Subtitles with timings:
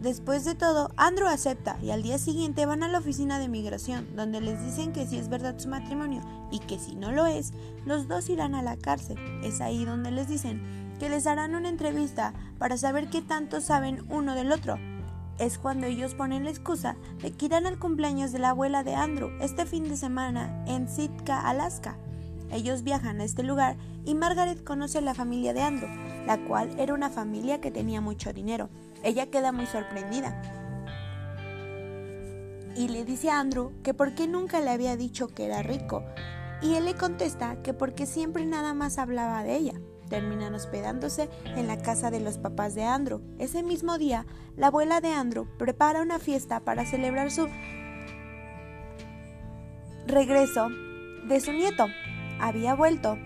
[0.00, 4.16] Después de todo, Andrew acepta y al día siguiente van a la oficina de migración,
[4.16, 7.52] donde les dicen que si es verdad su matrimonio y que si no lo es,
[7.84, 9.18] los dos irán a la cárcel.
[9.44, 10.62] Es ahí donde les dicen
[10.98, 14.78] que les harán una entrevista para saber qué tanto saben uno del otro.
[15.38, 18.94] Es cuando ellos ponen la excusa de que irán al cumpleaños de la abuela de
[18.94, 21.98] Andrew este fin de semana en Sitka, Alaska.
[22.52, 25.90] Ellos viajan a este lugar y Margaret conoce a la familia de Andrew,
[26.26, 28.68] la cual era una familia que tenía mucho dinero.
[29.02, 30.60] Ella queda muy sorprendida
[32.76, 36.04] y le dice a Andrew que por qué nunca le había dicho que era rico.
[36.62, 39.74] Y él le contesta que porque siempre nada más hablaba de ella.
[40.08, 43.22] Terminan hospedándose en la casa de los papás de Andrew.
[43.38, 47.48] Ese mismo día, la abuela de Andrew prepara una fiesta para celebrar su
[50.06, 50.68] regreso
[51.28, 51.86] de su nieto.
[52.40, 53.18] Había vuelto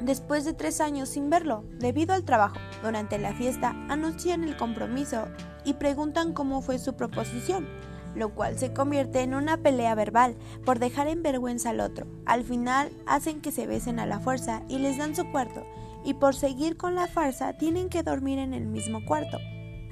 [0.00, 2.56] después de tres años sin verlo, debido al trabajo.
[2.82, 5.26] Durante la fiesta anuncian el compromiso
[5.64, 7.66] y preguntan cómo fue su proposición,
[8.14, 12.06] lo cual se convierte en una pelea verbal por dejar en vergüenza al otro.
[12.26, 15.64] Al final hacen que se besen a la fuerza y les dan su cuarto,
[16.04, 19.38] y por seguir con la farsa tienen que dormir en el mismo cuarto.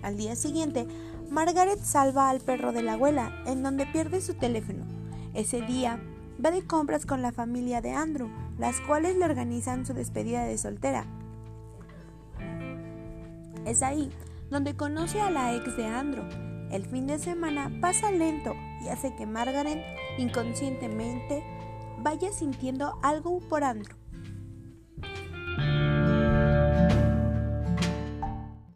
[0.02, 0.86] Al día siguiente,
[1.30, 4.86] Margaret salva al perro de la abuela, en donde pierde su teléfono.
[5.34, 6.00] Ese día,
[6.44, 10.58] va de compras con la familia de Andrew, las cuales le organizan su despedida de
[10.58, 11.04] soltera.
[13.66, 14.10] Es ahí
[14.50, 16.24] donde conoce a la ex de Andrew.
[16.70, 19.82] El fin de semana pasa lento y hace que Margaret
[20.18, 21.42] inconscientemente
[22.02, 23.97] vaya sintiendo algo por Andrew.